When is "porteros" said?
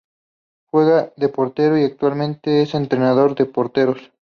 3.45-4.11